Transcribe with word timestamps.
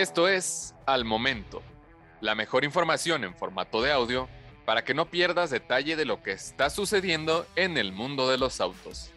Esto 0.00 0.28
es 0.28 0.74
Al 0.86 1.04
Momento, 1.04 1.62
la 2.22 2.34
mejor 2.34 2.64
información 2.64 3.22
en 3.22 3.34
formato 3.34 3.82
de 3.82 3.92
audio 3.92 4.30
para 4.64 4.82
que 4.82 4.94
no 4.94 5.10
pierdas 5.10 5.50
detalle 5.50 5.94
de 5.94 6.06
lo 6.06 6.22
que 6.22 6.32
está 6.32 6.70
sucediendo 6.70 7.44
en 7.54 7.76
el 7.76 7.92
mundo 7.92 8.26
de 8.30 8.38
los 8.38 8.62
autos. 8.62 9.12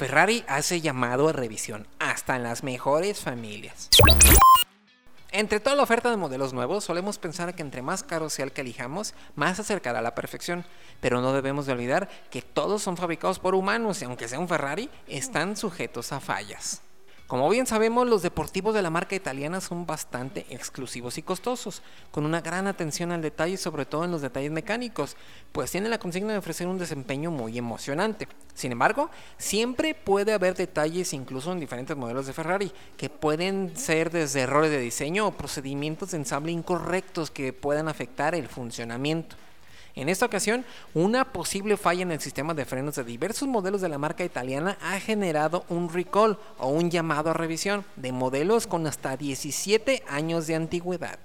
Ferrari 0.00 0.44
hace 0.48 0.80
llamado 0.80 1.28
a 1.28 1.32
revisión 1.32 1.86
hasta 2.00 2.34
en 2.34 2.42
las 2.42 2.64
mejores 2.64 3.20
familias. 3.20 3.88
Entre 5.32 5.60
toda 5.60 5.76
la 5.76 5.82
oferta 5.82 6.10
de 6.10 6.16
modelos 6.16 6.52
nuevos, 6.52 6.84
solemos 6.84 7.18
pensar 7.18 7.54
que 7.54 7.62
entre 7.62 7.82
más 7.82 8.02
caro 8.02 8.30
sea 8.30 8.44
el 8.44 8.52
que 8.52 8.60
elijamos, 8.60 9.14
más 9.34 9.58
acercará 9.58 9.98
a 9.98 10.02
la 10.02 10.14
perfección. 10.14 10.64
Pero 11.00 11.20
no 11.20 11.32
debemos 11.32 11.66
de 11.66 11.72
olvidar 11.72 12.08
que 12.30 12.42
todos 12.42 12.82
son 12.82 12.96
fabricados 12.96 13.38
por 13.38 13.54
humanos 13.54 14.00
y 14.00 14.04
aunque 14.04 14.28
sea 14.28 14.38
un 14.38 14.48
Ferrari, 14.48 14.88
están 15.06 15.56
sujetos 15.56 16.12
a 16.12 16.20
fallas. 16.20 16.82
Como 17.26 17.48
bien 17.48 17.66
sabemos, 17.66 18.06
los 18.06 18.22
deportivos 18.22 18.72
de 18.72 18.82
la 18.82 18.90
marca 18.90 19.16
italiana 19.16 19.60
son 19.60 19.84
bastante 19.84 20.46
exclusivos 20.48 21.18
y 21.18 21.22
costosos, 21.22 21.82
con 22.12 22.24
una 22.24 22.40
gran 22.40 22.68
atención 22.68 23.10
al 23.10 23.20
detalle, 23.20 23.56
sobre 23.56 23.84
todo 23.84 24.04
en 24.04 24.12
los 24.12 24.22
detalles 24.22 24.52
mecánicos, 24.52 25.16
pues 25.50 25.72
tienen 25.72 25.90
la 25.90 25.98
consigna 25.98 26.32
de 26.32 26.38
ofrecer 26.38 26.68
un 26.68 26.78
desempeño 26.78 27.32
muy 27.32 27.58
emocionante. 27.58 28.28
Sin 28.54 28.70
embargo, 28.70 29.10
siempre 29.38 29.92
puede 29.94 30.34
haber 30.34 30.54
detalles, 30.54 31.12
incluso 31.14 31.50
en 31.50 31.58
diferentes 31.58 31.96
modelos 31.96 32.28
de 32.28 32.32
Ferrari, 32.32 32.70
que 32.96 33.10
pueden 33.10 33.76
ser 33.76 34.12
desde 34.12 34.42
errores 34.42 34.70
de 34.70 34.78
diseño 34.78 35.26
o 35.26 35.32
procedimientos 35.32 36.12
de 36.12 36.18
ensamble 36.18 36.52
incorrectos 36.52 37.32
que 37.32 37.52
puedan 37.52 37.88
afectar 37.88 38.36
el 38.36 38.46
funcionamiento. 38.46 39.34
En 39.96 40.10
esta 40.10 40.26
ocasión, 40.26 40.66
una 40.92 41.32
posible 41.32 41.78
falla 41.78 42.02
en 42.02 42.12
el 42.12 42.20
sistema 42.20 42.52
de 42.52 42.66
frenos 42.66 42.96
de 42.96 43.04
diversos 43.04 43.48
modelos 43.48 43.80
de 43.80 43.88
la 43.88 43.96
marca 43.96 44.24
italiana 44.24 44.76
ha 44.82 45.00
generado 45.00 45.64
un 45.70 45.88
recall 45.88 46.36
o 46.58 46.68
un 46.68 46.90
llamado 46.90 47.30
a 47.30 47.32
revisión 47.32 47.82
de 47.96 48.12
modelos 48.12 48.66
con 48.66 48.86
hasta 48.86 49.16
17 49.16 50.02
años 50.06 50.46
de 50.46 50.54
antigüedad. 50.54 51.18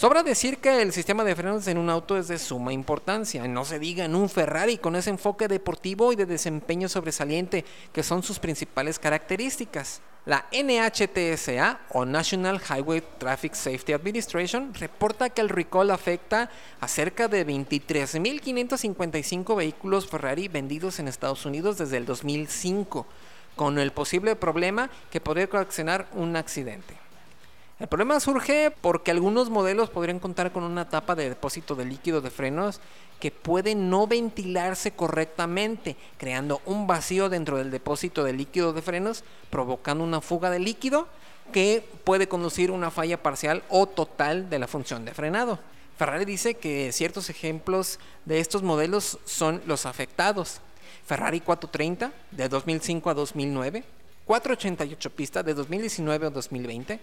Sobra 0.00 0.22
decir 0.22 0.56
que 0.56 0.80
el 0.80 0.94
sistema 0.94 1.24
de 1.24 1.36
frenos 1.36 1.66
en 1.66 1.76
un 1.76 1.90
auto 1.90 2.16
es 2.16 2.26
de 2.26 2.38
suma 2.38 2.72
importancia, 2.72 3.46
no 3.46 3.66
se 3.66 3.78
diga 3.78 4.06
en 4.06 4.14
un 4.14 4.30
Ferrari 4.30 4.78
con 4.78 4.96
ese 4.96 5.10
enfoque 5.10 5.46
deportivo 5.46 6.10
y 6.10 6.16
de 6.16 6.24
desempeño 6.24 6.88
sobresaliente 6.88 7.66
que 7.92 8.02
son 8.02 8.22
sus 8.22 8.38
principales 8.38 8.98
características. 8.98 10.00
La 10.24 10.46
NHTSA 10.52 11.80
o 11.90 12.06
National 12.06 12.62
Highway 12.66 13.02
Traffic 13.18 13.52
Safety 13.52 13.92
Administration 13.92 14.72
reporta 14.72 15.28
que 15.28 15.42
el 15.42 15.50
recall 15.50 15.90
afecta 15.90 16.48
a 16.80 16.88
cerca 16.88 17.28
de 17.28 17.46
23.555 17.46 19.54
vehículos 19.54 20.06
Ferrari 20.06 20.48
vendidos 20.48 20.98
en 20.98 21.08
Estados 21.08 21.44
Unidos 21.44 21.76
desde 21.76 21.98
el 21.98 22.06
2005, 22.06 23.06
con 23.54 23.78
el 23.78 23.92
posible 23.92 24.34
problema 24.34 24.88
que 25.10 25.20
podría 25.20 25.44
ocasionar 25.44 26.08
un 26.14 26.36
accidente. 26.36 27.09
El 27.80 27.88
problema 27.88 28.20
surge 28.20 28.70
porque 28.70 29.10
algunos 29.10 29.48
modelos 29.48 29.88
podrían 29.88 30.18
contar 30.18 30.52
con 30.52 30.64
una 30.64 30.90
tapa 30.90 31.14
de 31.14 31.30
depósito 31.30 31.74
de 31.74 31.86
líquido 31.86 32.20
de 32.20 32.30
frenos 32.30 32.78
que 33.18 33.30
puede 33.30 33.74
no 33.74 34.06
ventilarse 34.06 34.90
correctamente, 34.90 35.96
creando 36.18 36.60
un 36.66 36.86
vacío 36.86 37.30
dentro 37.30 37.56
del 37.56 37.70
depósito 37.70 38.22
de 38.22 38.34
líquido 38.34 38.74
de 38.74 38.82
frenos, 38.82 39.24
provocando 39.48 40.04
una 40.04 40.20
fuga 40.20 40.50
de 40.50 40.58
líquido 40.58 41.08
que 41.54 41.82
puede 42.04 42.28
conducir 42.28 42.68
a 42.68 42.74
una 42.74 42.90
falla 42.90 43.22
parcial 43.22 43.62
o 43.70 43.86
total 43.86 44.50
de 44.50 44.58
la 44.58 44.66
función 44.66 45.06
de 45.06 45.14
frenado. 45.14 45.58
Ferrari 45.96 46.26
dice 46.26 46.54
que 46.54 46.92
ciertos 46.92 47.30
ejemplos 47.30 47.98
de 48.26 48.40
estos 48.40 48.62
modelos 48.62 49.18
son 49.24 49.62
los 49.66 49.86
afectados. 49.86 50.60
Ferrari 51.06 51.40
430 51.40 52.12
de 52.30 52.48
2005 52.50 53.08
a 53.08 53.14
2009, 53.14 53.84
488 54.26 55.10
pista 55.10 55.42
de 55.42 55.54
2019 55.54 56.26
a 56.26 56.30
2020, 56.30 57.00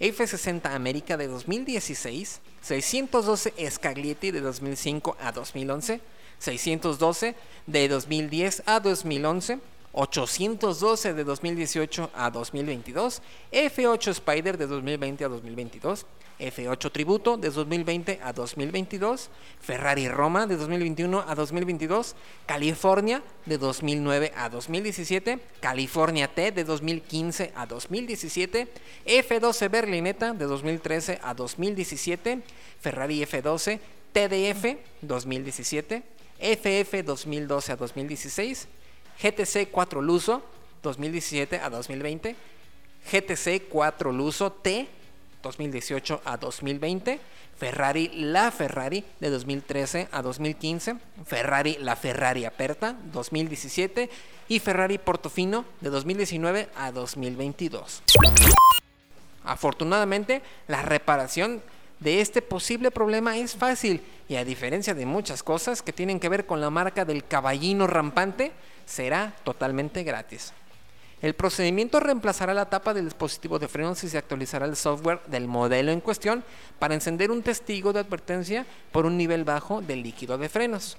F60 0.00 0.66
América 0.74 1.16
de 1.16 1.26
2016, 1.26 2.40
612 2.62 3.52
Scaglietti 3.70 4.30
de 4.30 4.40
2005 4.40 5.16
a 5.20 5.30
2011, 5.30 6.00
612 6.38 7.34
de 7.66 7.88
2010 7.88 8.62
a 8.64 8.78
2011, 8.78 9.58
812 9.92 11.12
de 11.12 11.22
2018 11.24 12.10
a 12.14 12.30
2022, 12.30 13.20
F8 13.52 14.14
Spider 14.14 14.56
de 14.56 14.66
2020 14.66 15.24
a 15.24 15.28
2022, 15.28 16.06
F8 16.40 16.90
Tributo 16.90 17.36
de 17.36 17.50
2020 17.50 18.20
a 18.22 18.32
2022, 18.32 19.30
Ferrari 19.60 20.08
Roma 20.08 20.46
de 20.46 20.56
2021 20.56 21.20
a 21.20 21.34
2022, 21.34 22.16
California 22.46 23.22
de 23.44 23.58
2009 23.58 24.32
a 24.34 24.48
2017, 24.48 25.38
California 25.60 26.28
T 26.28 26.52
de 26.52 26.64
2015 26.64 27.52
a 27.54 27.66
2017, 27.66 28.68
F12 29.06 29.68
Berlinetta 29.68 30.32
de 30.32 30.46
2013 30.46 31.20
a 31.22 31.34
2017, 31.34 32.42
Ferrari 32.80 33.20
F12 33.20 33.78
TDF 34.12 34.78
2017, 35.02 36.02
FF 36.40 37.02
2012 37.04 37.72
a 37.72 37.76
2016, 37.76 38.68
GTC 39.20 39.70
4 39.70 40.00
Luso 40.00 40.42
2017 40.82 41.60
a 41.60 41.68
2020, 41.68 42.36
GTC 43.04 43.68
4 43.68 44.12
Luso 44.12 44.50
T 44.50 44.99
2018 45.42 46.22
a 46.24 46.36
2020, 46.36 47.20
Ferrari 47.56 48.10
La 48.14 48.50
Ferrari 48.50 49.04
de 49.20 49.30
2013 49.30 50.08
a 50.12 50.22
2015, 50.22 50.96
Ferrari 51.26 51.76
La 51.80 51.96
Ferrari 51.96 52.44
Aperta 52.44 52.96
2017 53.12 54.10
y 54.48 54.58
Ferrari 54.58 54.98
Portofino 54.98 55.64
de 55.80 55.90
2019 55.90 56.68
a 56.76 56.92
2022. 56.92 58.02
Afortunadamente, 59.44 60.42
la 60.68 60.82
reparación 60.82 61.62
de 62.00 62.20
este 62.20 62.42
posible 62.42 62.90
problema 62.90 63.36
es 63.36 63.54
fácil 63.54 64.02
y 64.28 64.36
a 64.36 64.44
diferencia 64.44 64.94
de 64.94 65.06
muchas 65.06 65.42
cosas 65.42 65.82
que 65.82 65.92
tienen 65.92 66.18
que 66.18 66.28
ver 66.28 66.46
con 66.46 66.60
la 66.60 66.70
marca 66.70 67.04
del 67.04 67.24
caballino 67.24 67.86
rampante, 67.86 68.52
será 68.86 69.34
totalmente 69.44 70.02
gratis. 70.02 70.52
El 71.22 71.34
procedimiento 71.34 72.00
reemplazará 72.00 72.54
la 72.54 72.70
tapa 72.70 72.94
del 72.94 73.04
dispositivo 73.04 73.58
de 73.58 73.68
frenos 73.68 74.02
y 74.04 74.08
se 74.08 74.16
actualizará 74.16 74.64
el 74.64 74.76
software 74.76 75.20
del 75.26 75.48
modelo 75.48 75.92
en 75.92 76.00
cuestión 76.00 76.42
para 76.78 76.94
encender 76.94 77.30
un 77.30 77.42
testigo 77.42 77.92
de 77.92 78.00
advertencia 78.00 78.64
por 78.90 79.04
un 79.04 79.18
nivel 79.18 79.44
bajo 79.44 79.82
de 79.82 79.96
líquido 79.96 80.38
de 80.38 80.48
frenos. 80.48 80.96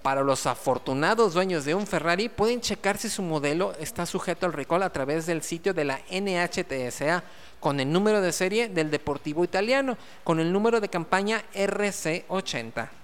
Para 0.00 0.22
los 0.22 0.46
afortunados 0.46 1.34
dueños 1.34 1.64
de 1.64 1.74
un 1.74 1.86
Ferrari 1.86 2.30
pueden 2.30 2.62
checar 2.62 2.96
si 2.96 3.10
su 3.10 3.22
modelo 3.22 3.74
está 3.78 4.06
sujeto 4.06 4.46
al 4.46 4.52
recall 4.54 4.82
a 4.82 4.92
través 4.92 5.26
del 5.26 5.42
sitio 5.42 5.74
de 5.74 5.84
la 5.84 6.00
NHTSA 6.10 7.22
con 7.60 7.80
el 7.80 7.90
número 7.90 8.22
de 8.22 8.32
serie 8.32 8.68
del 8.68 8.90
Deportivo 8.90 9.44
Italiano, 9.44 9.96
con 10.22 10.40
el 10.40 10.52
número 10.52 10.80
de 10.80 10.90
campaña 10.90 11.42
RC80. 11.54 13.03